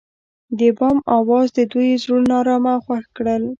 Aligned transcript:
د 0.59 0.61
بام 0.77 0.97
اواز 1.17 1.47
د 1.57 1.59
دوی 1.71 1.89
زړونه 2.03 2.31
ارامه 2.41 2.71
او 2.75 2.81
خوښ 2.85 3.03
کړل. 3.17 3.43